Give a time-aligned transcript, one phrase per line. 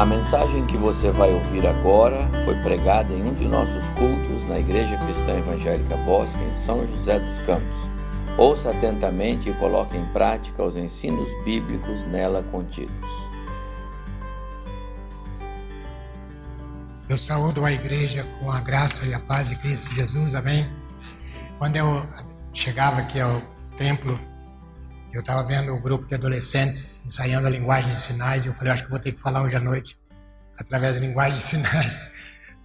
[0.00, 4.58] A mensagem que você vai ouvir agora foi pregada em um de nossos cultos na
[4.58, 7.86] Igreja Cristã Evangélica Bosque, em São José dos Campos.
[8.38, 12.96] Ouça atentamente e coloque em prática os ensinos bíblicos nela contidos.
[17.06, 20.66] Eu saúdo a igreja com a graça e a paz de Cristo Jesus, amém?
[21.58, 22.06] Quando eu
[22.54, 23.42] chegava aqui ao
[23.76, 24.18] templo,
[25.12, 28.72] eu estava vendo o grupo de adolescentes ensaiando a linguagem de sinais e eu falei,
[28.72, 29.99] acho que vou ter que falar hoje à noite
[30.60, 32.10] através da linguagem de sinais.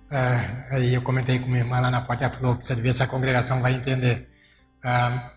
[0.06, 3.02] Uh, aí eu comentei com minha irmã lá na porta, ela falou, precisa ver se
[3.02, 4.30] a congregação vai entender.
[4.84, 5.36] Uh,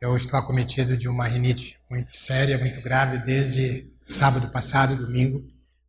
[0.00, 5.42] eu estou acometido de uma rinite muito séria, muito grave, desde sábado passado, domingo.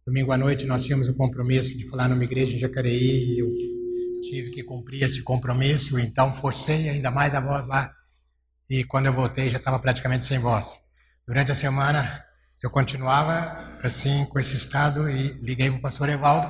[0.06, 3.52] Domingo à noite nós tínhamos o compromisso de falar numa igreja em Jacareí e eu
[4.22, 7.94] tive que cumprir esse compromisso, então forcei ainda mais a voz lá
[8.70, 10.80] e quando eu voltei já estava praticamente sem voz.
[11.26, 12.24] Durante a semana
[12.64, 16.48] eu continuava assim com esse estado e liguei para o pastor Evaldo.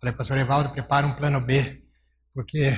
[0.00, 1.82] Falei, pastor Evaldo, prepara um plano B,
[2.34, 2.76] porque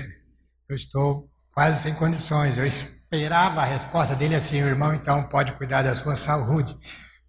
[0.68, 2.58] eu estou quase sem condições.
[2.58, 6.76] Eu esperava a resposta dele assim, irmão, então pode cuidar da sua saúde.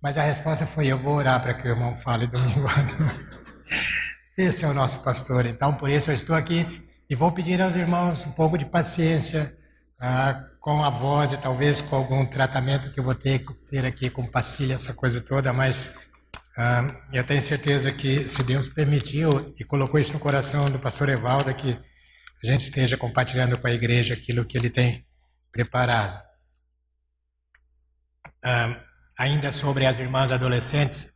[0.01, 3.39] Mas a resposta foi, eu vou orar para que o irmão fale domingo à noite.
[4.37, 5.45] Esse é o nosso pastor.
[5.45, 9.57] Então, por isso eu estou aqui e vou pedir aos irmãos um pouco de paciência.
[9.99, 13.83] Ah, com a voz e talvez com algum tratamento que eu vou ter que ter
[13.83, 15.95] aqui com pastilha, essa coisa toda, mas
[16.55, 21.09] uh, eu tenho certeza que se Deus permitiu e colocou isso no coração do pastor
[21.09, 21.79] Evaldo, que
[22.43, 25.03] a gente esteja compartilhando com a igreja aquilo que ele tem
[25.51, 26.21] preparado.
[28.45, 28.79] Uh,
[29.17, 31.11] ainda sobre as irmãs adolescentes,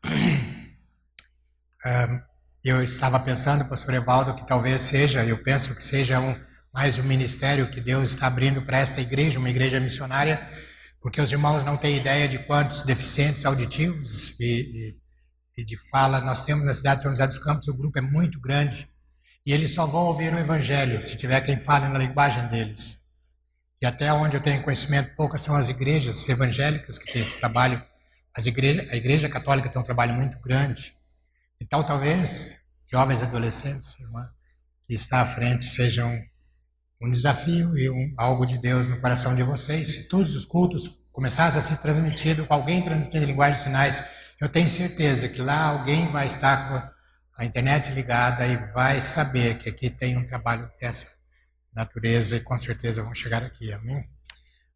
[1.85, 2.23] uh,
[2.65, 6.35] eu estava pensando, pastor Evaldo, que talvez seja, eu penso que seja um
[6.73, 10.49] mais um ministério que Deus está abrindo para esta igreja, uma igreja missionária,
[11.01, 14.45] porque os irmãos não têm ideia de quantos deficientes auditivos e,
[15.57, 17.67] e, e de fala nós temos na cidade de São José dos Campos.
[17.67, 18.89] O grupo é muito grande
[19.45, 23.01] e eles só vão ouvir o evangelho se tiver quem fale na linguagem deles.
[23.81, 27.83] E até onde eu tenho conhecimento, poucas são as igrejas evangélicas que têm esse trabalho.
[28.33, 30.95] As igreja, a igreja católica tem um trabalho muito grande.
[31.59, 34.29] Então, talvez jovens adolescentes, irmã,
[34.85, 36.17] que está à frente, sejam
[37.01, 39.95] um desafio e um, algo de Deus no coração de vocês.
[39.95, 44.03] Se todos os cultos começassem a ser transmitidos, com alguém transmitindo linguagem de sinais,
[44.39, 46.91] eu tenho certeza que lá alguém vai estar com
[47.37, 51.07] a internet ligada e vai saber que aqui tem um trabalho dessa
[51.73, 54.07] natureza e com certeza vão chegar aqui, amém?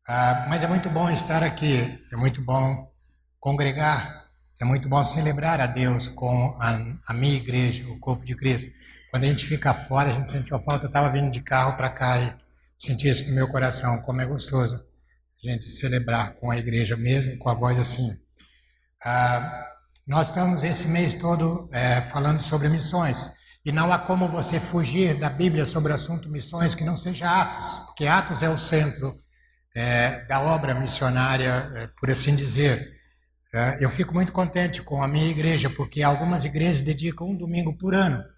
[0.07, 2.91] Ah, mas é muito bom estar aqui, é muito bom
[3.39, 4.25] congregar,
[4.59, 8.71] é muito bom celebrar a Deus com a, a minha igreja, o corpo de Cristo.
[9.15, 10.87] Quando a gente fica fora, a gente sente a falta.
[10.87, 12.35] Eu estava vindo de carro para cá e
[12.77, 14.85] senti isso no meu coração, como é gostoso
[15.41, 18.11] a gente celebrar com a igreja mesmo, com a voz assim.
[19.01, 19.69] Ah,
[20.05, 23.31] nós estamos esse mês todo é, falando sobre missões.
[23.65, 27.41] E não há como você fugir da Bíblia sobre o assunto missões que não seja
[27.41, 29.15] Atos, porque Atos é o centro
[29.73, 32.91] é, da obra missionária, é, por assim dizer.
[33.53, 37.77] É, eu fico muito contente com a minha igreja, porque algumas igrejas dedicam um domingo
[37.77, 38.34] por ano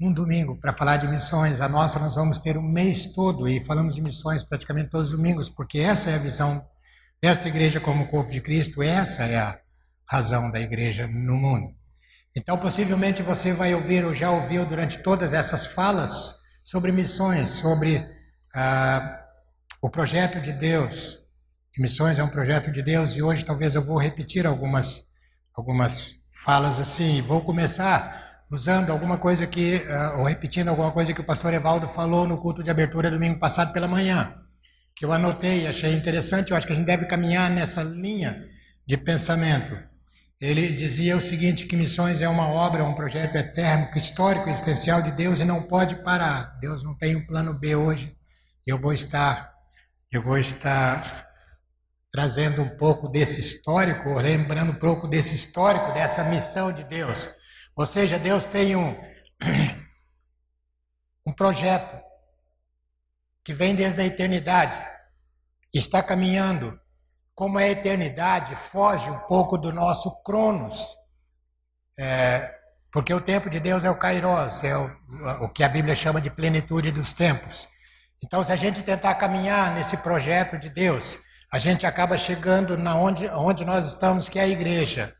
[0.00, 1.60] um domingo para falar de missões.
[1.60, 5.16] A nossa nós vamos ter um mês todo e falamos de missões praticamente todos os
[5.16, 6.64] domingos, porque essa é a visão
[7.20, 9.58] desta igreja como corpo de Cristo, essa é a
[10.06, 11.74] razão da igreja no mundo.
[12.36, 18.06] Então, possivelmente você vai ouvir ou já ouviu durante todas essas falas sobre missões, sobre
[18.54, 19.20] ah,
[19.82, 21.18] o projeto de Deus.
[21.76, 25.08] missões é um projeto de Deus e hoje talvez eu vou repetir algumas
[25.54, 27.20] algumas falas assim.
[27.20, 28.17] Vou começar
[28.50, 32.38] usando alguma coisa que, uh, ou repetindo alguma coisa que o pastor Evaldo falou no
[32.38, 34.34] culto de abertura domingo passado pela manhã,
[34.96, 38.46] que eu anotei e achei interessante, eu acho que a gente deve caminhar nessa linha
[38.86, 39.78] de pensamento.
[40.40, 45.10] Ele dizia o seguinte, que missões é uma obra, um projeto eterno, histórico, existencial de
[45.10, 46.56] Deus e não pode parar.
[46.60, 48.16] Deus não tem um plano B hoje.
[48.64, 49.52] Eu vou estar,
[50.12, 51.26] eu vou estar
[52.12, 57.28] trazendo um pouco desse histórico, lembrando um pouco desse histórico, dessa missão de Deus.
[57.78, 58.92] Ou seja, Deus tem um,
[61.24, 62.02] um projeto
[63.44, 64.76] que vem desde a eternidade,
[65.72, 66.76] está caminhando.
[67.36, 70.96] Como é a eternidade, foge um pouco do nosso cronos.
[71.96, 72.58] É,
[72.90, 74.90] porque o tempo de Deus é o kairos, é o,
[75.44, 77.68] o que a Bíblia chama de plenitude dos tempos.
[78.24, 81.16] Então, se a gente tentar caminhar nesse projeto de Deus,
[81.52, 85.14] a gente acaba chegando na onde, onde nós estamos, que é a igreja.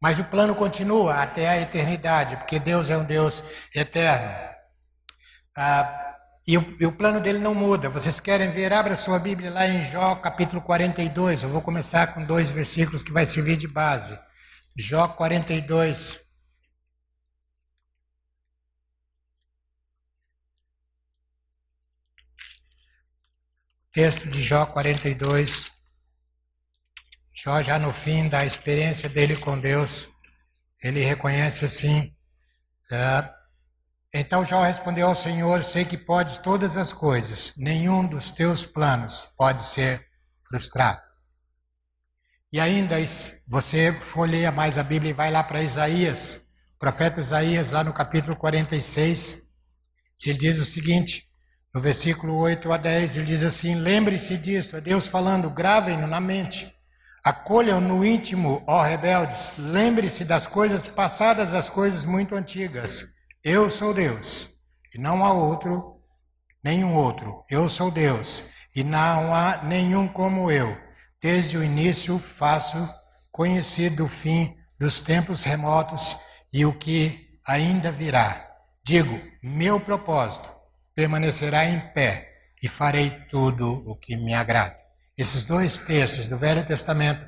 [0.00, 3.42] Mas o plano continua até a eternidade, porque Deus é um Deus
[3.74, 4.30] eterno.
[5.56, 6.16] Ah,
[6.46, 7.90] e, o, e o plano dele não muda.
[7.90, 8.72] Vocês querem ver?
[8.72, 11.42] Abra sua Bíblia lá em Jó, capítulo 42.
[11.42, 14.18] Eu vou começar com dois versículos que vai servir de base.
[14.76, 16.20] Jó 42.
[23.92, 25.77] Texto de Jó 42.
[27.40, 30.08] Jó, já no fim da experiência dele com Deus,
[30.82, 32.12] ele reconhece assim:
[32.90, 33.30] é,
[34.12, 39.28] Então Jó respondeu ao Senhor: Sei que podes todas as coisas, nenhum dos teus planos
[39.36, 40.04] pode ser
[40.48, 41.00] frustrado.
[42.52, 42.96] E ainda,
[43.46, 46.44] você folheia mais a Bíblia e vai lá para Isaías,
[46.74, 49.44] o profeta Isaías, lá no capítulo 46,
[50.26, 51.30] ele diz o seguinte:
[51.72, 56.20] no versículo 8 a 10, ele diz assim: Lembre-se disto, é Deus falando, gravem-no na
[56.20, 56.76] mente,
[57.22, 63.04] acolham no íntimo, ó rebeldes, lembre-se das coisas passadas, das coisas muito antigas.
[63.42, 64.50] Eu sou Deus,
[64.94, 66.00] e não há outro,
[66.62, 67.44] nenhum outro.
[67.48, 68.44] Eu sou Deus,
[68.74, 70.76] e não há nenhum como eu.
[71.20, 72.76] Desde o início faço
[73.30, 76.16] conhecido o fim dos tempos remotos
[76.52, 78.48] e o que ainda virá.
[78.84, 80.52] Digo, meu propósito
[80.94, 82.32] permanecerá em pé
[82.62, 84.76] e farei tudo o que me agrada.
[85.18, 87.26] Esses dois textos do Velho Testamento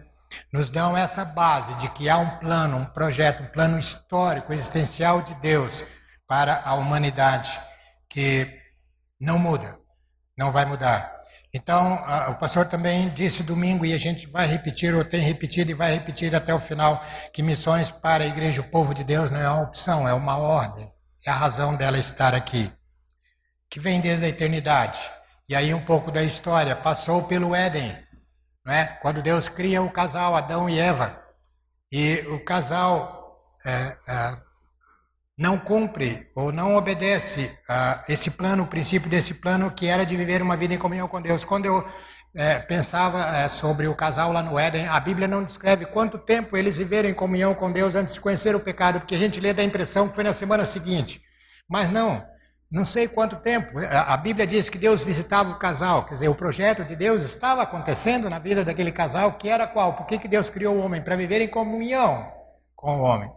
[0.52, 5.22] nos dão essa base de que há um plano, um projeto, um plano histórico, existencial
[5.22, 5.84] de Deus
[6.24, 7.60] para a humanidade
[8.08, 8.46] que
[9.20, 9.76] não muda,
[10.38, 11.18] não vai mudar.
[11.52, 11.94] Então,
[12.28, 15.92] o pastor também disse domingo, e a gente vai repetir, ou tem repetido e vai
[15.92, 19.50] repetir até o final, que missões para a igreja, o povo de Deus, não é
[19.50, 20.88] uma opção, é uma ordem.
[21.26, 22.72] É a razão dela estar aqui
[23.68, 25.00] que vem desde a eternidade.
[25.50, 27.98] E aí um pouco da história, passou pelo Éden,
[28.64, 28.86] não é?
[29.02, 31.20] quando Deus cria o casal, Adão e Eva.
[31.90, 33.36] E o casal
[33.66, 34.36] é, é,
[35.36, 40.16] não cumpre ou não obedece a esse plano, o princípio desse plano que era de
[40.16, 41.44] viver uma vida em comunhão com Deus.
[41.44, 41.84] Quando eu
[42.32, 46.56] é, pensava é, sobre o casal lá no Éden, a Bíblia não descreve quanto tempo
[46.56, 49.52] eles viveram em comunhão com Deus antes de conhecer o pecado, porque a gente lê
[49.52, 51.20] da impressão que foi na semana seguinte.
[51.68, 52.24] Mas não,
[52.70, 53.78] não sei quanto tempo.
[53.78, 57.62] A Bíblia diz que Deus visitava o casal, quer dizer, o projeto de Deus estava
[57.62, 59.94] acontecendo na vida daquele casal, que era qual?
[59.94, 61.02] Por que, que Deus criou o homem?
[61.02, 62.32] Para viver em comunhão
[62.76, 63.30] com o homem.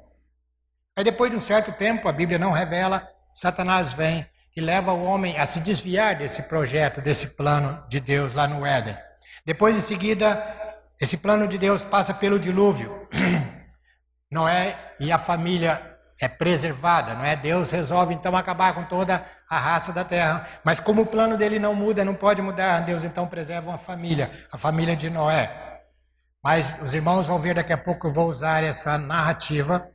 [0.96, 4.26] Aí depois de um certo tempo, a Bíblia não revela, Satanás vem
[4.56, 8.64] e leva o homem a se desviar desse projeto, desse plano de Deus lá no
[8.64, 8.96] Éden.
[9.44, 10.42] Depois, em seguida,
[11.02, 13.08] esse plano de Deus passa pelo dilúvio.
[14.32, 17.36] Noé e a família é preservada, não é?
[17.36, 21.60] Deus resolve então acabar com toda a raça da terra, mas como o plano dele
[21.60, 25.82] não muda, não pode mudar, Deus então preserva uma família, a família de Noé.
[26.44, 29.88] Mas os irmãos vão ver daqui a pouco, eu vou usar essa narrativa,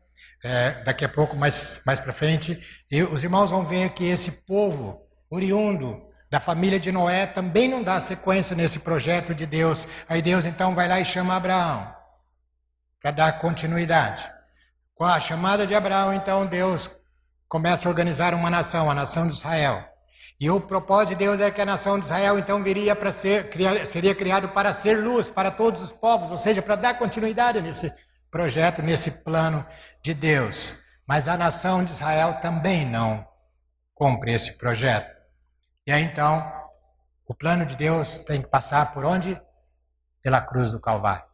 [0.42, 4.30] é, daqui a pouco, mais, mais para frente, e os irmãos vão ver que esse
[4.46, 5.00] povo
[5.30, 9.86] oriundo da família de Noé também não dá sequência nesse projeto de Deus.
[10.08, 11.94] Aí Deus então vai lá e chama Abraão
[13.00, 14.30] para dar continuidade.
[14.98, 16.90] Com a chamada de Abraão, então, Deus
[17.48, 19.88] começa a organizar uma nação, a nação de Israel.
[20.40, 23.48] E o propósito de Deus é que a nação de Israel então viria para ser,
[23.86, 27.94] seria criado para ser luz para todos os povos, ou seja, para dar continuidade nesse
[28.28, 29.64] projeto, nesse plano
[30.02, 30.74] de Deus.
[31.06, 33.24] Mas a nação de Israel também não
[33.94, 35.16] cumpre esse projeto.
[35.86, 36.52] E aí então,
[37.24, 39.40] o plano de Deus tem que passar por onde?
[40.24, 41.27] Pela cruz do Calvário.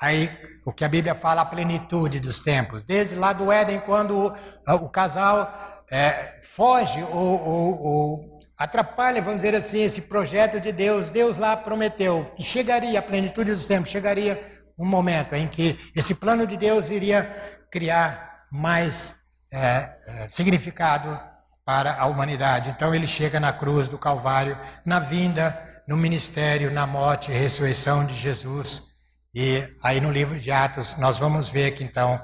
[0.00, 0.30] Aí,
[0.64, 2.82] o que a Bíblia fala, a plenitude dos tempos.
[2.82, 4.32] Desde lá do Éden, quando
[4.66, 10.72] o, o casal é, foge ou, ou, ou, atrapalha, vamos dizer assim, esse projeto de
[10.72, 15.78] Deus, Deus lá prometeu que chegaria a plenitude dos tempos, chegaria um momento em que
[15.94, 17.24] esse plano de Deus iria
[17.70, 19.14] criar mais
[19.52, 19.58] é,
[20.06, 21.20] é, significado
[21.62, 22.70] para a humanidade.
[22.70, 28.06] Então ele chega na cruz do Calvário, na vinda, no ministério, na morte e ressurreição
[28.06, 28.89] de Jesus
[29.32, 32.20] e aí no livro de Atos nós vamos ver que então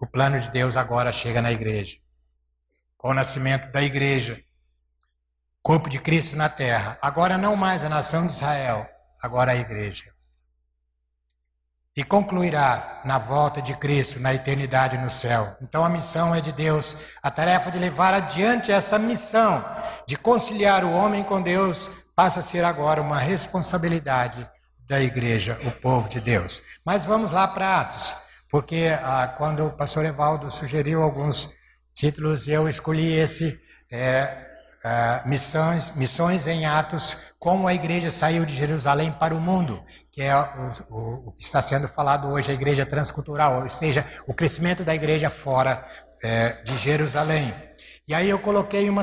[0.00, 1.96] o plano de Deus agora chega na igreja.
[2.96, 4.40] Com o nascimento da igreja,
[5.62, 6.96] corpo de Cristo na terra.
[7.02, 8.88] Agora não mais a nação de Israel,
[9.20, 10.12] agora a igreja.
[11.96, 15.56] E concluirá na volta de Cristo, na eternidade no céu.
[15.60, 19.64] Então a missão é de Deus, a tarefa de levar adiante essa missão,
[20.06, 24.48] de conciliar o homem com Deus, passa a ser agora uma responsabilidade
[24.86, 26.62] da igreja, o povo de Deus.
[26.84, 28.14] Mas vamos lá para Atos,
[28.50, 31.50] porque ah, quando o pastor Evaldo sugeriu alguns
[31.94, 33.60] títulos, eu escolhi esse
[33.90, 34.36] é,
[34.84, 40.22] ah, missões, missões em Atos, como a igreja saiu de Jerusalém para o mundo, que
[40.22, 44.34] é o, o, o que está sendo falado hoje, a igreja transcultural, ou seja, o
[44.34, 45.86] crescimento da igreja fora
[46.22, 47.54] é, de Jerusalém.
[48.06, 49.02] E aí eu coloquei uma,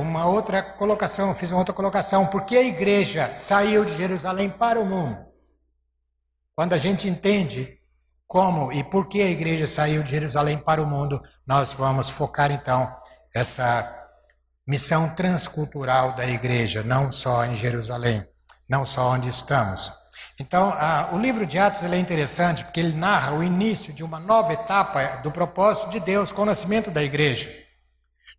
[0.00, 2.26] uma outra colocação, fiz uma outra colocação.
[2.26, 5.18] Por que a igreja saiu de Jerusalém para o mundo?
[6.54, 7.78] Quando a gente entende
[8.26, 12.50] como e por que a igreja saiu de Jerusalém para o mundo, nós vamos focar
[12.50, 12.94] então
[13.34, 14.02] essa,
[14.66, 18.24] missão transcultural da igreja, não só em Jerusalém,
[18.68, 19.92] não só onde estamos.
[20.38, 20.74] Então,
[21.12, 25.16] o livro de Atos é interessante porque ele narra o início de uma nova etapa
[25.22, 27.50] do propósito de Deus com o nascimento da igreja.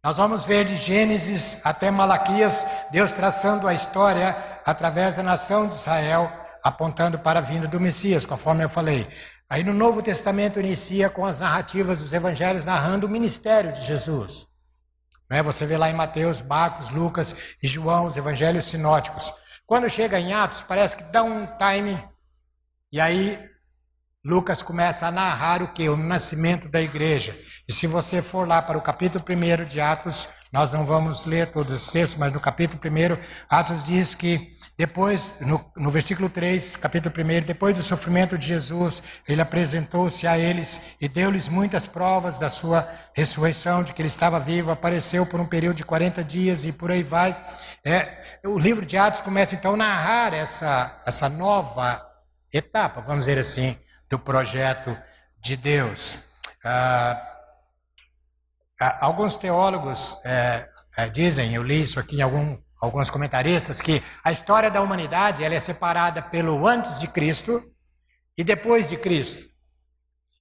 [0.03, 5.75] Nós vamos ver de Gênesis até Malaquias, Deus traçando a história através da nação de
[5.75, 6.29] Israel,
[6.61, 9.07] apontando para a vinda do Messias, conforme eu falei.
[9.49, 14.45] Aí no Novo Testamento inicia com as narrativas dos evangelhos narrando o ministério de Jesus.
[15.29, 15.41] Né?
[15.41, 19.33] Você vê lá em Mateus, Marcos, Lucas e João, os evangelhos sinóticos.
[19.65, 21.97] Quando chega em Atos, parece que dá um time,
[22.91, 23.39] e aí
[24.25, 25.89] Lucas começa a narrar o que?
[25.89, 27.37] O nascimento da igreja.
[27.67, 31.51] E se você for lá para o capítulo 1 de Atos, nós não vamos ler
[31.51, 33.17] todos os textos, mas no capítulo 1,
[33.49, 39.03] Atos diz que depois, no, no versículo 3, capítulo 1, depois do sofrimento de Jesus,
[39.27, 44.39] ele apresentou-se a eles e deu-lhes muitas provas da sua ressurreição, de que ele estava
[44.39, 47.37] vivo, apareceu por um período de 40 dias e por aí vai.
[47.83, 52.01] É, o livro de Atos começa então a narrar essa, essa nova
[52.53, 53.77] etapa, vamos dizer assim,
[54.13, 54.95] do projeto
[55.41, 56.19] de Deus.
[56.63, 57.19] Ah,
[59.01, 64.31] alguns teólogos é, é, dizem, eu li isso aqui em algum alguns comentaristas que a
[64.31, 67.63] história da humanidade ela é separada pelo antes de Cristo
[68.37, 69.45] e depois de Cristo.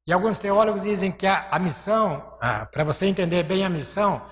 [0.07, 4.29] E alguns teólogos dizem que a, a missão, ah, para você entender bem a missão,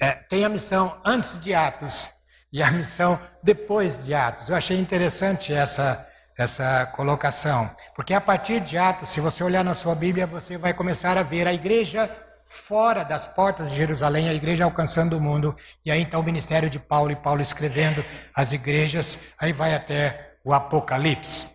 [0.00, 2.10] é, tem a missão antes de Atos
[2.50, 4.48] e a missão depois de Atos.
[4.48, 9.74] Eu achei interessante essa essa colocação, porque a partir de Atos, se você olhar na
[9.74, 12.10] sua Bíblia, você vai começar a ver a igreja
[12.44, 16.68] fora das portas de Jerusalém, a igreja alcançando o mundo, e aí então o ministério
[16.68, 21.48] de Paulo e Paulo escrevendo as igrejas, aí vai até o Apocalipse.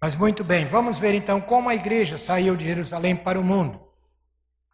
[0.00, 3.80] Mas muito bem, vamos ver então como a igreja saiu de Jerusalém para o mundo.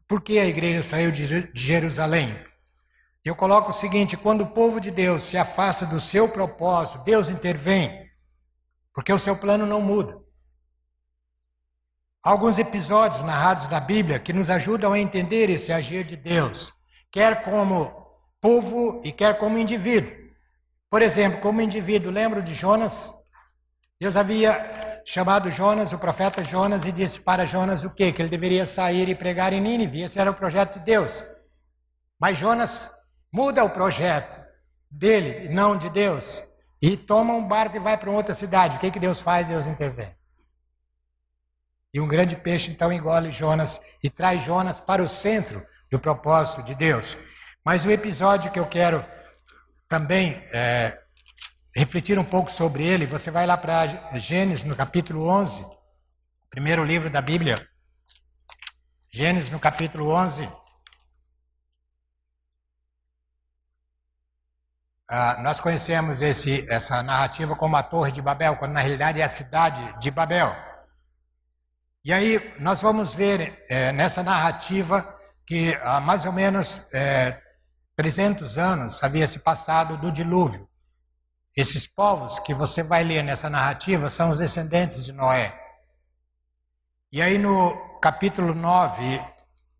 [0.08, 2.36] Por que a igreja saiu de Jerusalém?
[3.24, 7.30] Eu coloco o seguinte: quando o povo de Deus se afasta do seu propósito, Deus
[7.30, 8.09] intervém,
[8.92, 10.20] porque o seu plano não muda
[12.22, 16.72] alguns episódios narrados na Bíblia que nos ajudam a entender esse agir de Deus,
[17.10, 17.92] quer como
[18.40, 20.12] povo e quer como indivíduo.
[20.88, 23.14] Por exemplo, como indivíduo, lembro de Jonas?
[23.98, 28.12] Deus havia chamado Jonas, o profeta Jonas, e disse para Jonas o quê?
[28.12, 30.02] Que ele deveria sair e pregar em Nínive.
[30.02, 31.24] Esse era o projeto de Deus.
[32.18, 32.90] Mas Jonas
[33.32, 34.40] muda o projeto
[34.90, 36.42] dele, não de Deus,
[36.80, 38.76] e toma um barco e vai para outra cidade.
[38.76, 39.48] O que, que Deus faz?
[39.48, 40.10] Deus intervém.
[41.92, 46.62] E um grande peixe então engole Jonas e traz Jonas para o centro do propósito
[46.62, 47.18] de Deus.
[47.64, 49.04] Mas o episódio que eu quero
[49.88, 50.98] também é,
[51.74, 53.86] refletir um pouco sobre ele, você vai lá para
[54.18, 55.66] Gênesis no capítulo 11,
[56.48, 57.66] primeiro livro da Bíblia.
[59.12, 60.48] Gênesis no capítulo 11.
[65.12, 69.24] Ah, nós conhecemos esse, essa narrativa como a Torre de Babel, quando na realidade é
[69.24, 70.54] a cidade de Babel.
[72.04, 75.12] E aí nós vamos ver é, nessa narrativa
[75.44, 77.42] que há mais ou menos é,
[77.96, 80.68] 300 anos havia se passado do dilúvio.
[81.56, 85.60] Esses povos que você vai ler nessa narrativa são os descendentes de Noé.
[87.10, 89.20] E aí no capítulo 9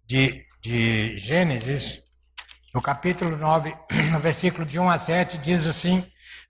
[0.05, 2.03] de, de Gênesis,
[2.73, 3.77] no capítulo 9,
[4.13, 6.05] no versículo de 1 a 7, diz assim: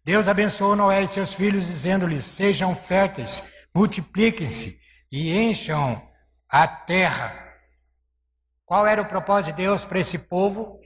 [0.04, 3.42] Deus abençoou Noé e seus filhos, dizendo-lhes: Sejam férteis,
[3.74, 6.02] multipliquem-se e encham
[6.48, 7.48] a terra.
[8.64, 10.79] Qual era o propósito de Deus para esse povo?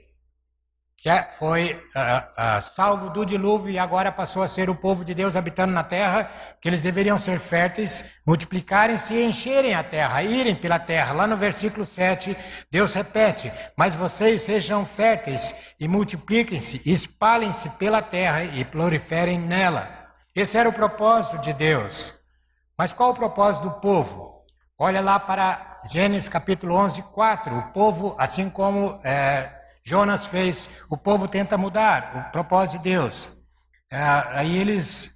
[1.04, 5.12] Que foi uh, uh, salvo do dilúvio e agora passou a ser o povo de
[5.12, 10.54] Deus habitando na terra, que eles deveriam ser férteis, multiplicarem-se e encherem a terra, irem
[10.54, 11.12] pela terra.
[11.12, 12.34] Lá no versículo 7,
[12.70, 19.86] Deus repete: Mas vocês sejam férteis e multipliquem-se, espalhem-se pela terra e proliferem nela.
[20.34, 22.14] Esse era o propósito de Deus.
[22.78, 24.42] Mas qual o propósito do povo?
[24.78, 27.58] Olha lá para Gênesis capítulo 11, 4.
[27.58, 33.28] O povo, assim como é, Jonas fez, o povo tenta mudar o propósito de Deus.
[33.90, 33.98] É,
[34.32, 35.14] aí eles,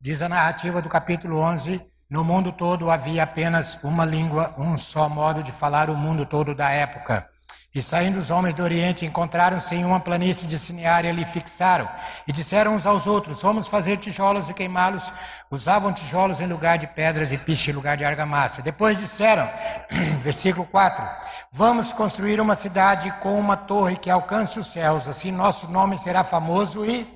[0.00, 5.06] diz a narrativa do capítulo 11, no mundo todo havia apenas uma língua, um só
[5.06, 7.29] modo de falar o mundo todo da época.
[7.72, 11.88] E saindo os homens do Oriente, encontraram-se em uma planície de Sinear e ali fixaram.
[12.26, 15.12] E disseram uns aos outros: Vamos fazer tijolos e queimá-los.
[15.48, 18.60] Usavam tijolos em lugar de pedras e piche em lugar de argamassa.
[18.60, 19.48] Depois disseram,
[20.20, 21.08] versículo 4:
[21.52, 25.08] Vamos construir uma cidade com uma torre que alcance os céus.
[25.08, 27.06] Assim nosso nome será famoso e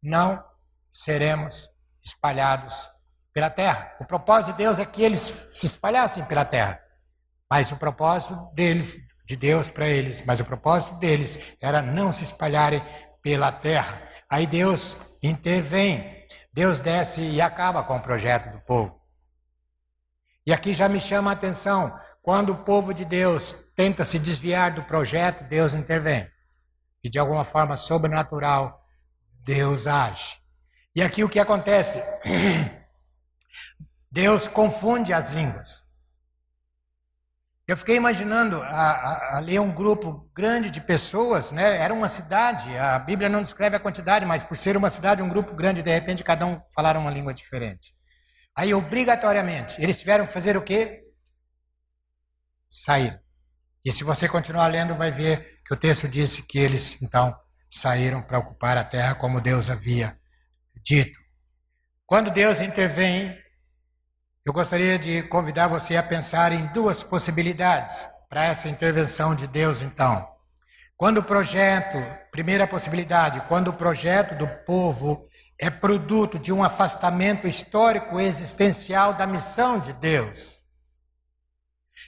[0.00, 0.40] não
[0.92, 1.68] seremos
[2.04, 2.88] espalhados
[3.34, 3.96] pela terra.
[3.98, 6.80] O propósito de Deus é que eles se espalhassem pela terra.
[7.50, 12.22] Mas o propósito deles de Deus para eles, mas o propósito deles era não se
[12.22, 12.80] espalharem
[13.20, 14.00] pela terra.
[14.30, 18.98] Aí Deus intervém, Deus desce e acaba com o projeto do povo.
[20.46, 24.70] E aqui já me chama a atenção, quando o povo de Deus tenta se desviar
[24.70, 26.28] do projeto, Deus intervém.
[27.02, 28.80] E de alguma forma sobrenatural,
[29.42, 30.36] Deus age.
[30.94, 32.00] E aqui o que acontece?
[34.10, 35.85] Deus confunde as línguas.
[37.68, 41.76] Eu fiquei imaginando ali um grupo grande de pessoas, né?
[41.78, 42.76] Era uma cidade.
[42.76, 45.90] A Bíblia não descreve a quantidade, mas por ser uma cidade, um grupo grande, de
[45.90, 47.92] repente cada um falar uma língua diferente.
[48.54, 51.02] Aí obrigatoriamente eles tiveram que fazer o quê?
[52.70, 53.20] Sair.
[53.84, 57.36] E se você continuar lendo, vai ver que o texto disse que eles então
[57.68, 60.16] saíram para ocupar a terra como Deus havia
[60.84, 61.18] dito.
[62.06, 63.36] Quando Deus intervém
[64.46, 69.82] eu gostaria de convidar você a pensar em duas possibilidades para essa intervenção de Deus,
[69.82, 70.24] então.
[70.96, 71.98] Quando o projeto,
[72.30, 75.26] primeira possibilidade, quando o projeto do povo
[75.58, 80.62] é produto de um afastamento histórico existencial da missão de Deus.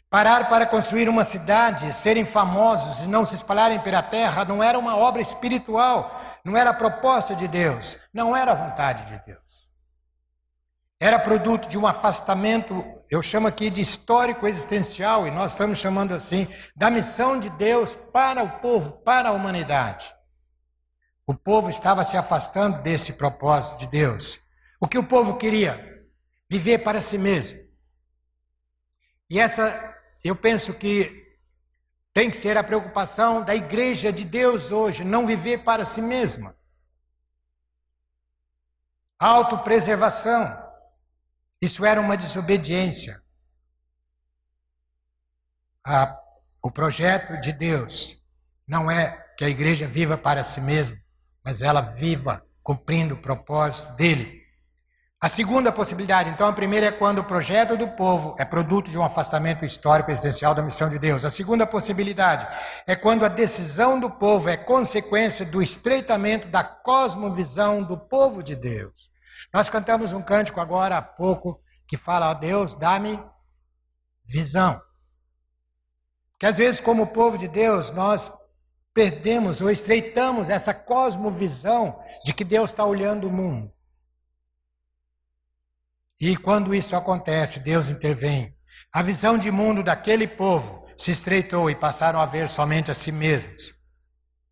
[0.09, 4.78] Parar para construir uma cidade, serem famosos e não se espalharem pela terra não era
[4.78, 9.67] uma obra espiritual, não era a proposta de Deus, não era a vontade de Deus.
[11.00, 16.12] Era produto de um afastamento, eu chamo aqui de histórico existencial, e nós estamos chamando
[16.12, 20.12] assim, da missão de Deus para o povo, para a humanidade.
[21.25, 24.40] O povo estava se afastando desse propósito de Deus.
[24.81, 26.05] O que o povo queria?
[26.50, 27.61] Viver para si mesmo.
[29.31, 31.28] E essa, eu penso que
[32.12, 36.57] tem que ser a preocupação da igreja de Deus hoje, não viver para si mesma.
[39.17, 40.67] Autopreservação.
[41.61, 43.21] Isso era uma desobediência.
[45.85, 46.16] A,
[46.62, 48.23] o projeto de Deus
[48.66, 50.97] não é que a igreja viva para si mesma,
[51.44, 54.38] mas ela viva cumprindo o propósito dele.
[55.21, 58.97] A segunda possibilidade, então, a primeira é quando o projeto do povo é produto de
[58.97, 61.25] um afastamento histórico existencial da missão de Deus.
[61.25, 62.47] A segunda possibilidade
[62.87, 68.55] é quando a decisão do povo é consequência do estreitamento da cosmovisão do povo de
[68.55, 69.11] Deus.
[69.52, 73.22] Nós cantamos um cântico agora há pouco que fala: ó Deus, dá-me
[74.24, 74.80] visão.
[76.38, 78.30] Que às vezes, como povo de Deus, nós
[78.94, 83.72] perdemos ou estreitamos essa cosmovisão de que Deus está olhando o mundo.
[86.20, 88.56] E quando isso acontece, Deus intervém.
[88.92, 93.12] A visão de mundo daquele povo se estreitou e passaram a ver somente a si
[93.12, 93.72] mesmos.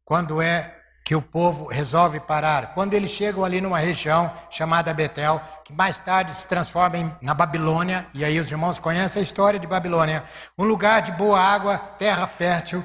[0.04, 2.74] Quando é que o povo resolve parar.
[2.74, 7.32] Quando eles chegam ali numa região chamada Betel, que mais tarde se transforma em, na
[7.32, 10.24] Babilônia, e aí os irmãos conhecem a história de Babilônia,
[10.58, 12.84] um lugar de boa água, terra fértil,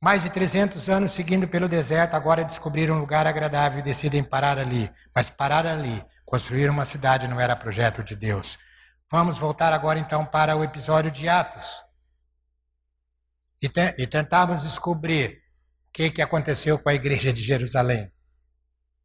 [0.00, 4.58] mais de 300 anos seguindo pelo deserto, agora descobriram um lugar agradável e decidem parar
[4.58, 4.90] ali.
[5.14, 8.58] Mas parar ali, construir uma cidade não era projeto de Deus.
[9.10, 11.84] Vamos voltar agora então para o episódio de Atos.
[13.60, 15.46] E, te, e tentarmos descobrir
[15.92, 18.10] que, que aconteceu com a igreja de Jerusalém.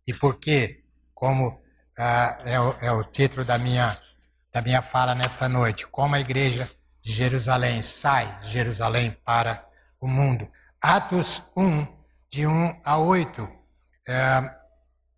[0.05, 0.83] E por quê?
[1.13, 1.61] Como
[1.97, 3.97] ah, é, o, é o título da minha,
[4.51, 5.87] da minha fala nesta noite.
[5.87, 6.69] Como a igreja
[7.01, 9.65] de Jerusalém sai de Jerusalém para
[9.99, 10.47] o mundo.
[10.81, 11.87] Atos 1,
[12.29, 13.49] de 1 a 8.
[14.07, 14.51] É,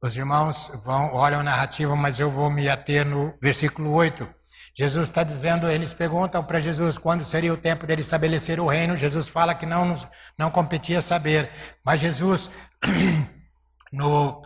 [0.01, 4.27] os irmãos vão, olham a narrativa, mas eu vou me ater no versículo 8.
[4.77, 8.97] Jesus está dizendo, eles perguntam para Jesus quando seria o tempo dele estabelecer o reino.
[8.97, 9.93] Jesus fala que não,
[10.37, 11.49] não competia saber.
[11.81, 12.51] Mas Jesus,
[13.89, 14.41] no,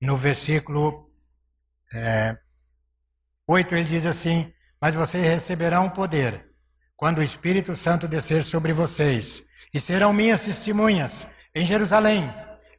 [0.00, 1.10] no versículo
[1.92, 2.36] é,
[3.48, 6.48] 8, ele diz assim: Mas vocês receberão poder
[6.96, 12.32] quando o Espírito Santo descer sobre vocês, e serão minhas testemunhas em Jerusalém,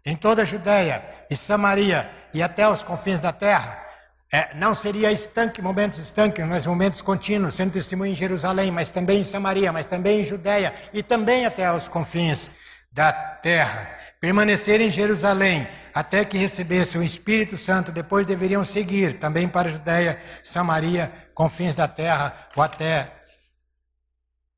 [0.06, 3.87] em toda a Judéia e Samaria e até os confins da terra.
[4.32, 9.22] É, não seria estanque, momentos estanques, mas momentos contínuos, sendo testemunho em Jerusalém, mas também
[9.22, 12.50] em Samaria, mas também em Judéia e também até os confins
[12.92, 13.90] da terra.
[14.20, 20.22] Permanecer em Jerusalém até que recebesse o Espírito Santo, depois deveriam seguir também para Judéia,
[20.44, 23.14] Samaria, confins da terra ou até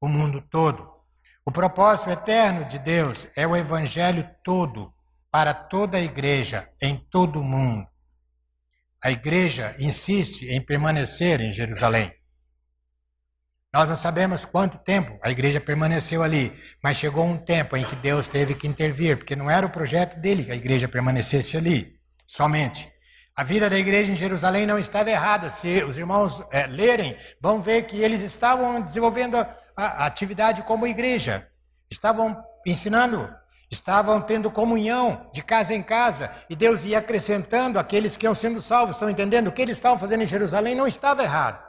[0.01, 0.89] o mundo todo.
[1.45, 4.93] O propósito eterno de Deus é o evangelho todo
[5.31, 7.87] para toda a igreja em todo o mundo.
[9.03, 12.13] A igreja insiste em permanecer em Jerusalém.
[13.73, 16.51] Nós não sabemos quanto tempo a igreja permaneceu ali,
[16.83, 20.19] mas chegou um tempo em que Deus teve que intervir, porque não era o projeto
[20.19, 22.91] dele que a igreja permanecesse ali somente.
[23.35, 25.49] A vida da igreja em Jerusalém não estava errada.
[25.49, 29.37] Se os irmãos é, lerem, vão ver que eles estavam desenvolvendo
[29.77, 31.47] a atividade como igreja.
[31.89, 33.33] Estavam ensinando,
[33.69, 38.59] estavam tendo comunhão de casa em casa, e Deus ia acrescentando aqueles que iam sendo
[38.61, 38.95] salvos.
[38.95, 39.47] Estão entendendo?
[39.47, 41.63] O que eles estavam fazendo em Jerusalém não estava errado.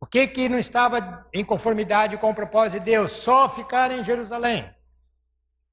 [0.00, 3.10] O que que não estava em conformidade com o propósito de Deus?
[3.10, 4.72] Só ficar em Jerusalém.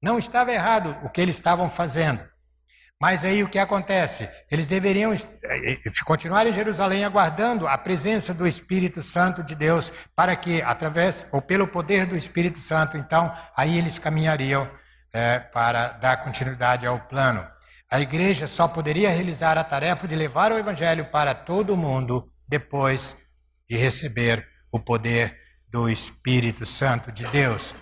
[0.02, 2.35] Não estava errado o que eles estavam fazendo.
[3.00, 4.28] Mas aí o que acontece?
[4.50, 9.92] Eles deveriam eh, eh, continuar em Jerusalém aguardando a presença do Espírito Santo de Deus,
[10.14, 14.70] para que, através ou pelo poder do Espírito Santo, então, aí eles caminhariam
[15.12, 17.46] é, para dar continuidade ao plano.
[17.90, 23.16] A igreja só poderia realizar a tarefa de levar o Evangelho para todo mundo depois
[23.68, 25.36] de receber o poder
[25.68, 27.72] do Espírito Santo de Deus.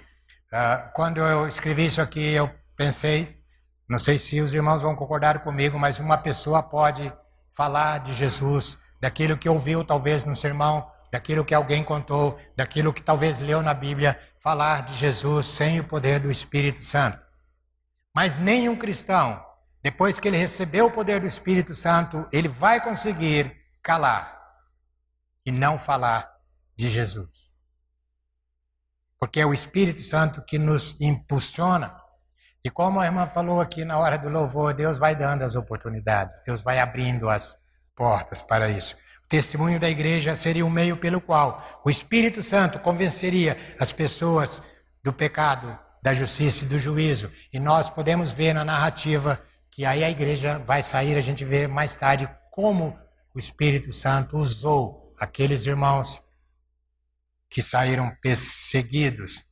[0.53, 3.43] Uh, quando eu escrevi isso aqui, eu pensei
[3.88, 7.12] não sei se os irmãos vão concordar comigo, mas uma pessoa pode
[7.50, 13.02] falar de Jesus, daquilo que ouviu talvez no sermão, daquilo que alguém contou, daquilo que
[13.02, 17.22] talvez leu na Bíblia, falar de Jesus sem o poder do Espírito Santo.
[18.14, 19.44] Mas nenhum cristão,
[19.82, 24.34] depois que ele recebeu o poder do Espírito Santo, ele vai conseguir calar
[25.44, 26.32] e não falar
[26.74, 27.52] de Jesus.
[29.18, 31.94] Porque é o Espírito Santo que nos impulsiona
[32.64, 36.40] e como a irmã falou aqui na hora do louvor, Deus vai dando as oportunidades,
[36.40, 37.55] Deus vai abrindo as
[37.94, 38.96] portas para isso.
[39.24, 44.62] O testemunho da igreja seria o meio pelo qual o Espírito Santo convenceria as pessoas
[45.03, 47.31] do pecado, da justiça e do juízo.
[47.53, 49.38] E nós podemos ver na narrativa
[49.70, 52.98] que aí a igreja vai sair, a gente vê mais tarde como
[53.35, 56.22] o Espírito Santo usou aqueles irmãos
[57.50, 59.44] que saíram perseguidos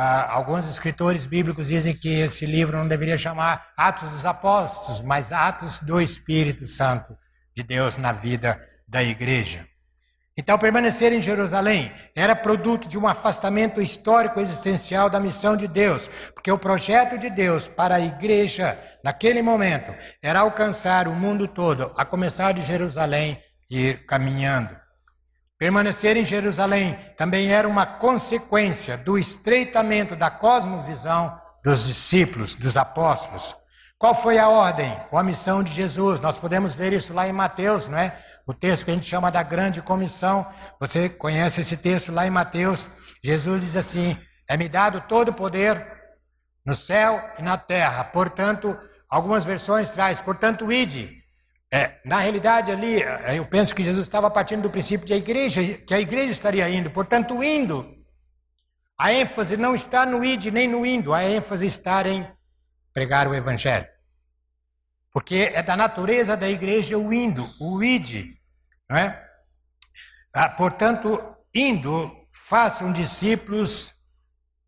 [0.00, 5.32] ah, alguns escritores bíblicos dizem que esse livro não deveria chamar Atos dos Apóstolos, mas
[5.32, 7.18] Atos do Espírito Santo
[7.52, 9.66] de Deus na vida da igreja.
[10.38, 16.08] Então, permanecer em Jerusalém era produto de um afastamento histórico existencial da missão de Deus,
[16.32, 21.92] porque o projeto de Deus para a igreja, naquele momento, era alcançar o mundo todo,
[21.96, 24.76] a começar de Jerusalém e ir caminhando.
[25.58, 33.56] Permanecer em Jerusalém também era uma consequência do estreitamento da cosmovisão dos discípulos, dos apóstolos.
[33.98, 36.20] Qual foi a ordem ou a missão de Jesus?
[36.20, 38.16] Nós podemos ver isso lá em Mateus, não é?
[38.46, 40.46] O texto que a gente chama da grande comissão.
[40.78, 42.88] Você conhece esse texto lá em Mateus?
[43.22, 44.16] Jesus diz assim:
[44.48, 45.84] É-me dado todo o poder
[46.64, 48.04] no céu e na terra.
[48.04, 48.78] Portanto,
[49.10, 51.18] algumas versões traz, portanto, ide
[51.70, 55.16] é, na realidade, ali, é, eu penso que Jesus estava partindo do princípio de a
[55.16, 57.96] igreja, que a igreja estaria indo, portanto, indo.
[58.96, 62.26] A ênfase não está no id nem no indo, a ênfase está em
[62.92, 63.86] pregar o evangelho.
[65.12, 68.34] Porque é da natureza da igreja o indo, o id,
[68.88, 69.24] não é?
[70.32, 73.94] Ah, portanto, indo, façam discípulos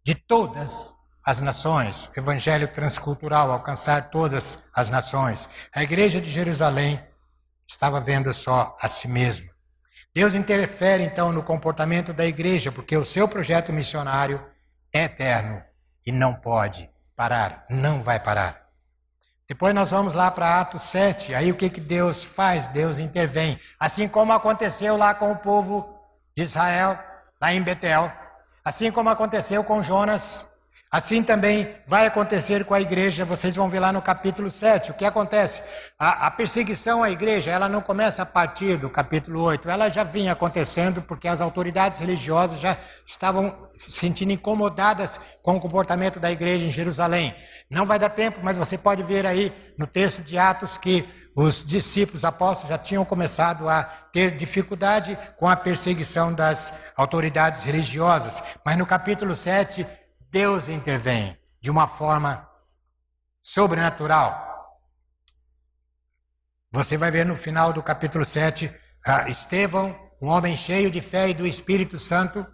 [0.05, 0.95] de todas
[1.31, 5.49] as nações, evangelho transcultural, alcançar todas as nações.
[5.73, 7.01] A igreja de Jerusalém
[7.69, 9.49] estava vendo só a si mesma.
[10.13, 14.45] Deus interfere então no comportamento da igreja, porque o seu projeto missionário
[14.93, 15.63] é eterno
[16.05, 18.67] e não pode parar, não vai parar.
[19.47, 22.69] Depois nós vamos lá para Atos 7, aí o que, que Deus faz?
[22.71, 23.57] Deus intervém.
[23.79, 25.97] Assim como aconteceu lá com o povo
[26.37, 26.99] de Israel,
[27.41, 28.13] lá em Betel,
[28.65, 30.50] assim como aconteceu com Jonas
[30.93, 34.91] Assim também vai acontecer com a igreja, vocês vão ver lá no capítulo 7.
[34.91, 35.63] O que acontece?
[35.97, 40.03] A, a, perseguição à igreja, ela não começa a partir do capítulo 8, ela já
[40.03, 42.77] vinha acontecendo porque as autoridades religiosas já
[43.07, 47.37] estavam se sentindo incomodadas com o comportamento da igreja em Jerusalém.
[47.71, 51.65] Não vai dar tempo, mas você pode ver aí no texto de Atos que os
[51.65, 58.43] discípulos apóstolos já tinham começado a ter dificuldade com a perseguição das autoridades religiosas.
[58.65, 59.87] Mas no capítulo 7,
[60.31, 62.49] Deus intervém de uma forma
[63.43, 64.79] sobrenatural.
[66.71, 68.73] Você vai ver no final do capítulo 7,
[69.05, 72.47] ah, Estevão, um homem cheio de fé e do Espírito Santo,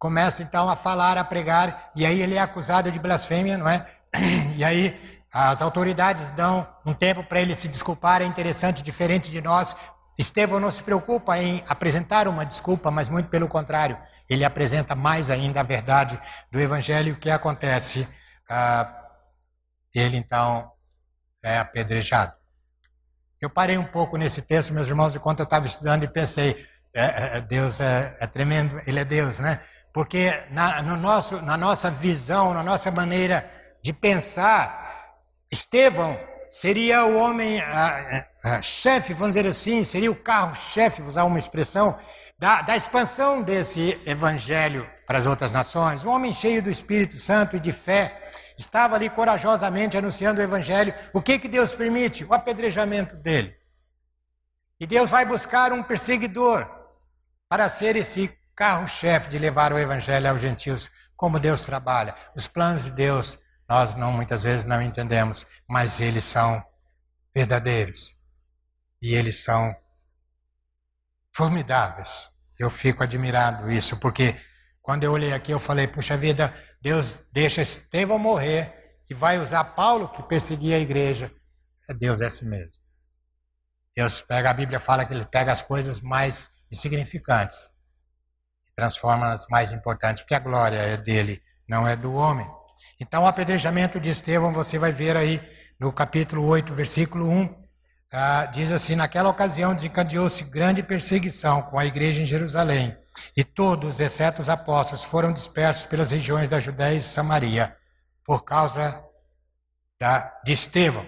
[0.00, 3.86] começa então a falar, a pregar, e aí ele é acusado de blasfêmia, não é?
[4.56, 9.40] E aí as autoridades dão um tempo para ele se desculpar, é interessante, diferente de
[9.40, 9.76] nós.
[10.18, 13.96] Estevão não se preocupa em apresentar uma desculpa, mas muito pelo contrário
[14.32, 17.14] ele apresenta mais ainda a verdade do Evangelho.
[17.14, 18.08] O que acontece?
[18.48, 19.08] Ah,
[19.94, 20.70] ele então
[21.42, 22.32] é apedrejado.
[23.40, 26.64] Eu parei um pouco nesse texto, meus irmãos, enquanto eu estava estudando e pensei:
[26.94, 29.60] é, é, Deus é, é, tremendo, Ele é Deus, né?
[29.92, 33.50] Porque na, no nosso, na nossa visão, na nossa maneira
[33.82, 35.16] de pensar,
[35.50, 36.18] Estevão
[36.48, 41.38] seria o homem a, a, a chefe, vamos dizer assim, seria o carro-chefe, usar uma
[41.38, 41.98] expressão,
[42.42, 46.04] da, da expansão desse evangelho para as outras nações.
[46.04, 50.92] Um homem cheio do Espírito Santo e de fé estava ali corajosamente anunciando o evangelho.
[51.14, 52.24] O que, que Deus permite?
[52.24, 53.56] O apedrejamento dele.
[54.80, 56.68] E Deus vai buscar um perseguidor
[57.48, 60.90] para ser esse carro-chefe de levar o evangelho aos gentios.
[61.14, 62.12] Como Deus trabalha.
[62.34, 66.60] Os planos de Deus nós não muitas vezes não entendemos, mas eles são
[67.32, 68.16] verdadeiros.
[69.00, 69.72] E eles são
[71.32, 72.31] formidáveis.
[72.58, 74.36] Eu fico admirado isso, porque
[74.80, 79.62] quando eu olhei aqui, eu falei, puxa vida, Deus deixa Estevão morrer e vai usar
[79.64, 81.32] Paulo, que perseguia a igreja.
[81.88, 82.80] É Deus é assim mesmo.
[83.94, 87.70] Deus pega, a Bíblia fala que ele pega as coisas mais insignificantes
[88.66, 92.50] e transforma nas mais importantes, porque a glória é dele, não é do homem.
[93.00, 95.40] Então, o apedrejamento de Estevão, você vai ver aí
[95.78, 97.61] no capítulo 8, versículo 1,
[98.12, 102.94] ah, diz assim: Naquela ocasião desencadeou-se grande perseguição com a igreja em Jerusalém,
[103.34, 107.74] e todos, exceto os apóstolos, foram dispersos pelas regiões da Judéia e Samaria,
[108.24, 109.02] por causa
[109.98, 111.06] da, de Estevão.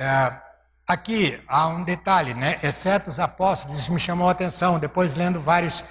[0.00, 0.40] Ah,
[0.86, 2.60] aqui há um detalhe, né?
[2.62, 4.78] Exceto os apóstolos, isso me chamou a atenção.
[4.78, 5.84] Depois, lendo vários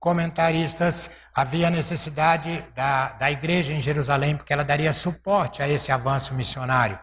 [0.00, 6.34] comentaristas, havia necessidade da, da igreja em Jerusalém, porque ela daria suporte a esse avanço
[6.34, 6.98] missionário.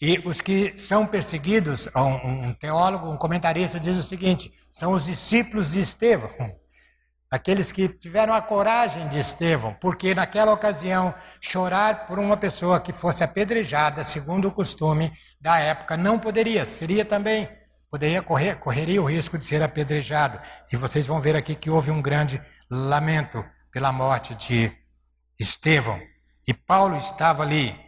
[0.00, 5.72] E os que são perseguidos, um, teólogo, um comentarista diz o seguinte: são os discípulos
[5.72, 6.30] de Estevão,
[7.30, 12.92] aqueles que tiveram a coragem de Estevão, porque naquela ocasião chorar por uma pessoa que
[12.92, 17.48] fosse apedrejada, segundo o costume da época, não poderia, seria também
[17.90, 20.40] poderia correr, correria o risco de ser apedrejado.
[20.72, 24.72] E vocês vão ver aqui que houve um grande lamento pela morte de
[25.38, 26.00] Estevão.
[26.46, 27.78] E Paulo estava ali,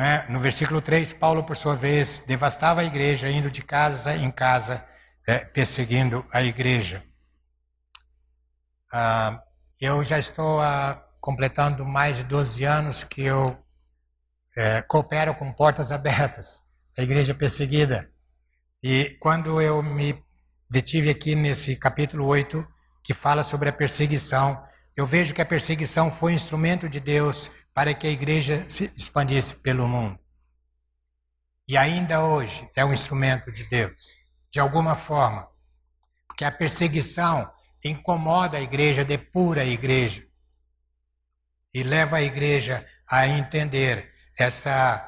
[0.00, 0.24] né?
[0.30, 4.82] no versículo 3, Paulo, por sua vez, devastava a igreja, indo de casa em casa,
[5.26, 7.04] é, perseguindo a igreja.
[8.90, 9.42] Ah,
[9.78, 13.62] eu já estou ah, completando mais de 12 anos que eu
[14.56, 16.62] é, coopero com Portas Abertas,
[16.96, 18.10] a igreja perseguida.
[18.82, 20.24] E quando eu me
[20.70, 22.66] detive aqui nesse capítulo 8,
[23.04, 24.64] que fala sobre a perseguição,
[24.96, 29.54] eu vejo que a perseguição foi instrumento de Deus para que a igreja se expandisse
[29.54, 30.18] pelo mundo.
[31.66, 34.02] E ainda hoje é um instrumento de Deus,
[34.50, 35.48] de alguma forma.
[36.26, 37.50] Porque a perseguição
[37.84, 40.26] incomoda a igreja, depura a igreja.
[41.72, 45.06] E leva a igreja a entender essa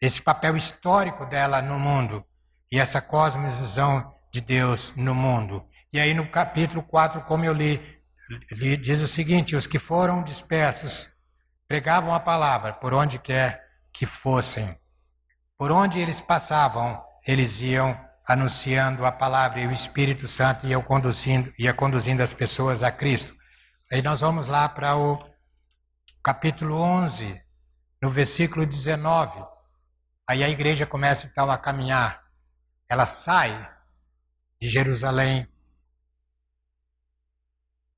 [0.00, 2.26] esse papel histórico dela no mundo
[2.72, 5.64] e essa cosmovisão de Deus no mundo.
[5.92, 8.01] E aí no capítulo 4, como eu li,
[8.50, 11.10] li diz o seguinte: os que foram dispersos
[11.66, 14.78] pregavam a palavra por onde quer que fossem.
[15.56, 21.52] Por onde eles passavam, eles iam anunciando a palavra e o Espírito Santo ia conduzindo,
[21.58, 23.34] ia conduzindo as pessoas a Cristo.
[23.90, 25.18] Aí nós vamos lá para o
[26.22, 27.42] capítulo 11,
[28.00, 29.44] no versículo 19.
[30.28, 32.22] Aí a igreja começa então a caminhar.
[32.88, 33.70] Ela sai
[34.60, 35.46] de Jerusalém.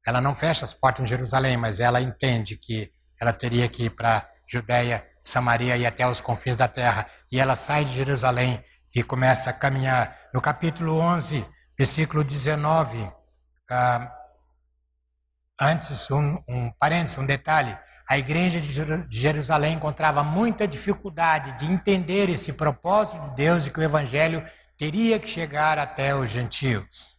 [0.06, 3.90] Ela não fecha as portas em Jerusalém, mas ela entende que ela teria que ir
[3.90, 7.08] para Judéia, Samaria e até os confins da terra.
[7.32, 8.62] E ela sai de Jerusalém
[8.94, 10.16] e começa a caminhar.
[10.32, 13.10] No capítulo 11, versículo 19,
[13.70, 14.12] ah,
[15.60, 22.28] antes, um, um parênteses, um detalhe a igreja de Jerusalém encontrava muita dificuldade de entender
[22.28, 27.18] esse propósito de Deus e que o evangelho teria que chegar até os gentios.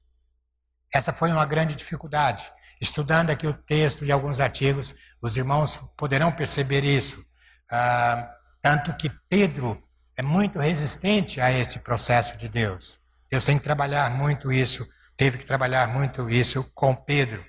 [0.93, 2.51] Essa foi uma grande dificuldade.
[2.85, 7.25] Estudando aqui o texto e alguns artigos, os irmãos poderão perceber isso.
[7.69, 8.29] Ah,
[8.61, 9.83] tanto que Pedro
[10.15, 12.99] é muito resistente a esse processo de Deus.
[13.27, 17.43] Deus tem que trabalhar muito isso, teve que trabalhar muito isso com Pedro.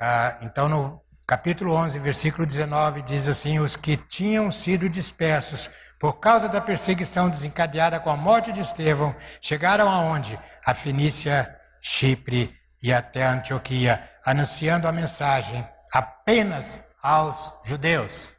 [0.00, 5.68] Ah, então, no capítulo 11, versículo 19, diz assim: Os que tinham sido dispersos
[6.00, 10.40] por causa da perseguição desencadeada com a morte de Estevão, chegaram aonde?
[10.64, 18.32] A Fenícia, Chipre e até Antioquia, anunciando a mensagem apenas aos judeus.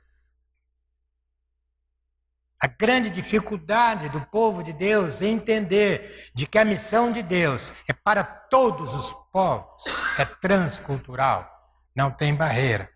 [2.61, 7.71] A grande dificuldade do povo de Deus é entender de que a missão de Deus
[7.87, 9.83] é para todos os povos,
[10.17, 11.55] é transcultural
[11.95, 12.89] não tem barreira.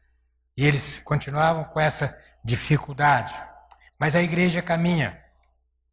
[0.58, 3.34] E eles continuavam com essa dificuldade.
[3.98, 5.18] Mas a igreja caminha.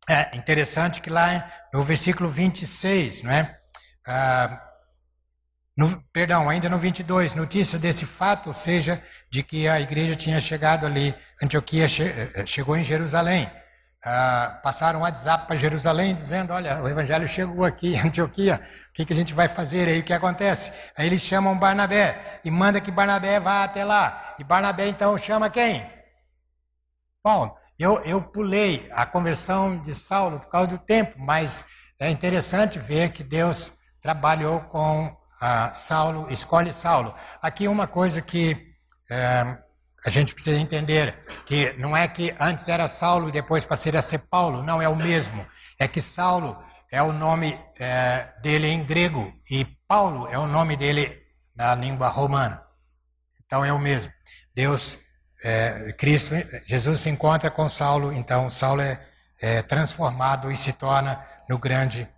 [0.09, 3.59] É interessante que lá no versículo 26, não é?
[4.07, 4.66] Ah,
[5.77, 10.41] no, perdão, ainda no 22, notícia desse fato, ou seja, de que a igreja tinha
[10.41, 13.51] chegado ali, Antioquia che, eh, chegou em Jerusalém.
[14.05, 18.61] ah, passaram um WhatsApp para Jerusalém dizendo: Olha, o evangelho chegou aqui em Antioquia,
[18.91, 20.01] o que, que a gente vai fazer aí?
[20.01, 20.73] O que acontece?
[20.97, 24.35] Aí eles chamam Barnabé e manda que Barnabé vá até lá.
[24.39, 25.85] E Barnabé então chama quem?
[27.23, 27.57] Paulo.
[27.79, 31.63] Eu, eu pulei a conversão de Saulo por causa do tempo, mas
[32.01, 37.15] é interessante ver que Deus trabalhou com ah, Saulo, escolhe Saulo.
[37.43, 38.75] Aqui uma coisa que
[39.11, 39.59] é,
[40.05, 44.03] a gente precisa entender, que não é que antes era Saulo e depois passei a
[44.03, 45.47] ser Paulo, não, é o mesmo.
[45.79, 46.57] É que Saulo
[46.91, 51.23] é o nome é, dele em grego e Paulo é o nome dele
[51.55, 52.63] na língua romana.
[53.45, 54.13] Então é o mesmo.
[54.55, 54.99] Deus
[55.43, 59.01] é, Cristo, Jesus se encontra com Saulo, então Saulo é,
[59.41, 62.09] é transformado e se torna no grande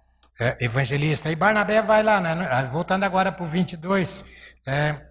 [0.40, 1.30] é, evangelista.
[1.30, 2.68] E Barnabé vai lá, né?
[2.70, 4.24] voltando agora para o 22,
[4.66, 5.08] é,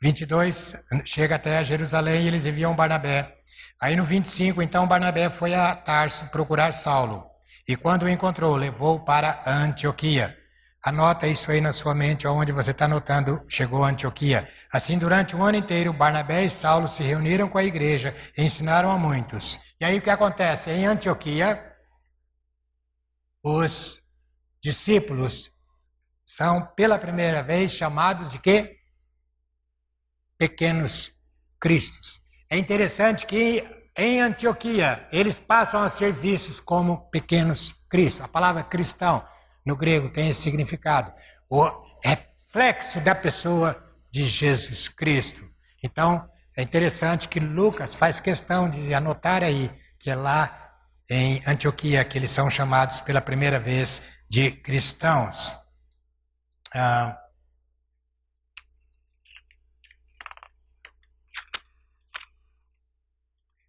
[0.00, 3.36] 22 chega até Jerusalém e eles enviam Barnabé.
[3.80, 7.24] Aí no 25, então Barnabé foi a Tarso procurar Saulo.
[7.68, 10.36] E quando o encontrou, levou para Antioquia.
[10.84, 14.48] Anota isso aí na sua mente, onde você está anotando, chegou a Antioquia.
[14.72, 18.90] Assim, durante um ano inteiro, Barnabé e Saulo se reuniram com a igreja e ensinaram
[18.90, 19.60] a muitos.
[19.80, 20.70] E aí o que acontece?
[20.70, 21.71] Em Antioquia,
[23.42, 24.02] os
[24.62, 25.52] discípulos
[26.24, 28.78] são pela primeira vez chamados de quê?
[30.38, 31.12] Pequenos
[31.60, 32.20] cristos.
[32.48, 33.64] É interessante que
[33.96, 38.24] em Antioquia eles passam a ser vistos como pequenos cristos.
[38.24, 39.26] A palavra cristão
[39.64, 41.12] no grego tem esse significado.
[41.50, 41.70] O
[42.02, 43.76] reflexo da pessoa
[44.10, 45.48] de Jesus Cristo.
[45.82, 50.61] Então, é interessante que Lucas faz questão de anotar aí que é lá
[51.12, 55.54] em Antioquia que eles são chamados pela primeira vez de cristãos.
[56.74, 57.18] Ah,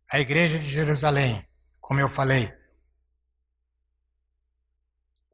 [0.09, 1.45] a igreja de Jerusalém,
[1.81, 2.53] como eu falei,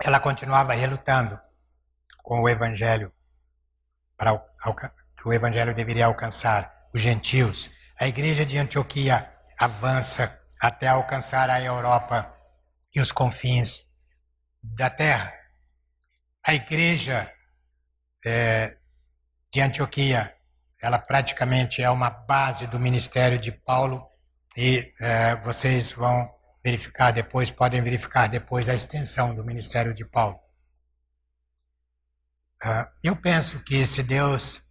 [0.04, 1.40] ela continuava relutando
[2.24, 3.14] com o evangelho
[4.18, 4.36] para
[5.16, 7.70] que o evangelho deveria alcançar os gentios.
[8.00, 12.36] A igreja de Antioquia avança até alcançar a Europa
[12.94, 13.88] e os confins
[14.62, 15.34] da terra.
[16.46, 17.32] A igreja
[18.26, 18.78] é,
[19.52, 20.36] de Antioquia,
[20.82, 24.06] ela praticamente é uma base do ministério de Paulo
[24.58, 26.30] e é, vocês vão
[26.64, 30.40] verificar depois, podem verificar depois a extensão do ministério de Paulo.
[32.62, 34.62] Uh, eu penso que se Deus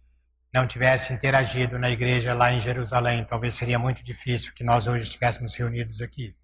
[0.53, 5.03] não tivesse interagido na igreja lá em Jerusalém, talvez seria muito difícil que nós hoje
[5.03, 6.35] estivéssemos reunidos aqui,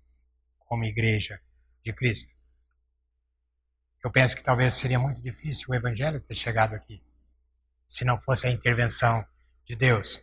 [0.60, 1.40] como igreja
[1.84, 2.32] de Cristo.
[4.04, 7.04] Eu penso que talvez seria muito difícil o evangelho ter chegado aqui,
[7.88, 9.26] se não fosse a intervenção
[9.66, 10.22] de Deus.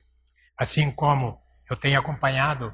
[0.57, 2.73] Assim como eu tenho acompanhado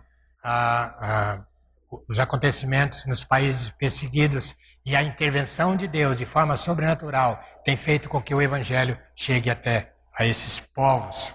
[2.06, 8.08] os acontecimentos nos países perseguidos e a intervenção de Deus de forma sobrenatural tem feito
[8.08, 11.34] com que o evangelho chegue até a esses povos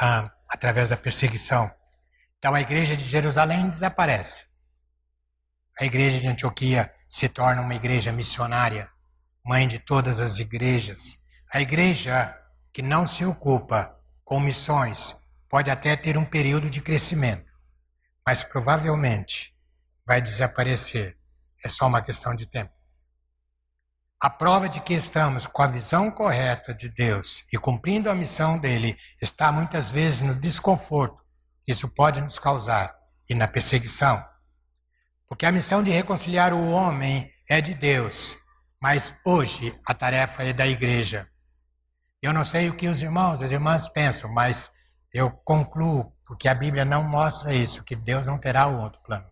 [0.00, 1.70] ah, através da perseguição.
[2.38, 4.46] Então a igreja de Jerusalém desaparece.
[5.78, 8.88] A igreja de Antioquia se torna uma igreja missionária,
[9.44, 11.18] mãe de todas as igrejas.
[11.52, 12.36] A igreja
[12.72, 15.16] que não se ocupa com missões
[15.48, 17.54] pode até ter um período de crescimento
[18.26, 19.54] mas provavelmente
[20.06, 21.16] vai desaparecer.
[21.62, 22.72] É só uma questão de tempo.
[24.24, 28.58] A prova de que estamos com a visão correta de Deus e cumprindo a missão
[28.58, 31.22] dele está muitas vezes no desconforto
[31.62, 32.96] que isso pode nos causar
[33.28, 34.24] e na perseguição.
[35.28, 38.34] Porque a missão de reconciliar o homem é de Deus,
[38.80, 41.28] mas hoje a tarefa é da igreja.
[42.22, 44.72] Eu não sei o que os irmãos, as irmãs pensam, mas
[45.12, 49.30] eu concluo porque a Bíblia não mostra isso, que Deus não terá outro plano.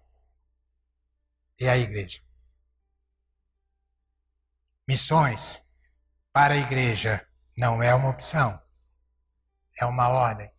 [1.58, 2.20] E a igreja.
[4.92, 5.64] Missões
[6.34, 7.26] para a igreja
[7.56, 8.60] não é uma opção,
[9.80, 10.52] é uma ordem.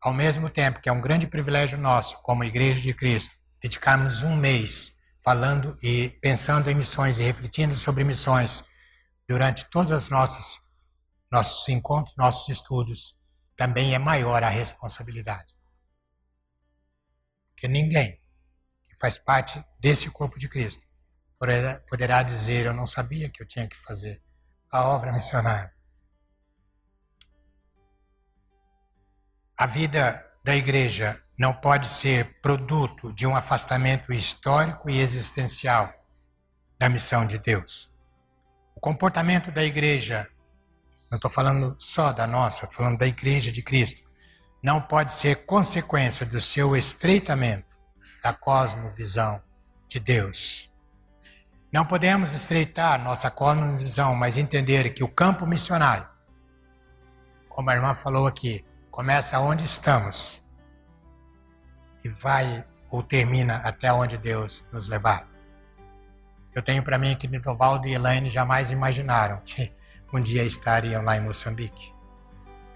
[0.00, 4.34] Ao mesmo tempo que é um grande privilégio nosso, como Igreja de Cristo, dedicarmos um
[4.34, 4.92] mês
[5.22, 8.64] falando e pensando em missões e refletindo sobre missões
[9.28, 10.60] durante todos os nossos,
[11.30, 13.16] nossos encontros, nossos estudos,
[13.56, 15.54] também é maior a responsabilidade.
[17.50, 18.20] Porque ninguém
[18.86, 20.84] que faz parte desse corpo de Cristo
[21.38, 24.22] poderá, dizer: Eu não sabia que eu tinha que fazer
[24.70, 25.72] a obra missionária.
[29.56, 35.92] A vida da igreja não pode ser produto de um afastamento histórico e existencial
[36.78, 37.90] da missão de Deus.
[38.74, 40.28] O comportamento da igreja
[41.10, 44.04] não estou falando só da nossa, estou falando da igreja de Cristo.
[44.62, 47.76] não pode ser consequência do seu estreitamento
[48.22, 49.40] da cosmovisão
[49.88, 50.72] de Deus.
[51.76, 56.08] Não podemos estreitar nossa cosmovisão, mas entender que o campo missionário,
[57.50, 60.42] como a irmã falou aqui, começa onde estamos
[62.02, 65.28] e vai ou termina até onde Deus nos levar.
[66.54, 69.70] Eu tenho para mim que Nidovaldo e Elaine jamais imaginaram que
[70.10, 71.92] um dia estariam lá em Moçambique.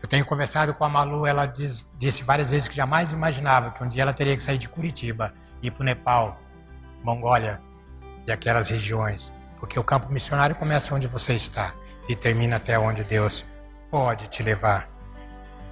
[0.03, 3.83] Eu tenho conversado com a Malu, ela diz, disse várias vezes que jamais imaginava que
[3.83, 5.33] um dia ela teria que sair de Curitiba
[5.63, 6.39] ir para o Nepal,
[7.03, 7.70] Mongólia
[8.27, 9.33] e aquelas regiões.
[9.59, 11.75] Porque o campo missionário começa onde você está
[12.09, 13.45] e termina até onde Deus
[13.91, 14.89] pode te levar.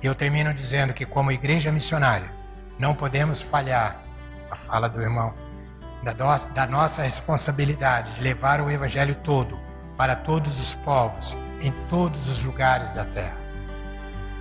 [0.03, 2.31] Eu termino dizendo que, como igreja missionária,
[2.79, 4.01] não podemos falhar
[4.51, 5.35] a fala do irmão
[6.03, 6.25] da, do,
[6.55, 9.59] da nossa responsabilidade de levar o Evangelho todo
[9.97, 13.37] para todos os povos, em todos os lugares da terra.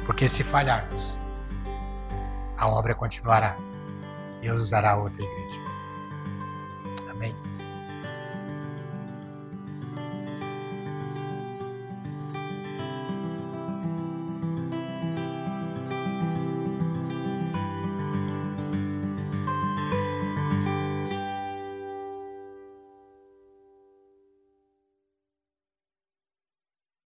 [0.05, 1.17] Porque se falharmos,
[2.57, 3.57] a obra continuará.
[4.41, 5.61] Deus usará outra igreja.
[7.09, 7.35] Amém.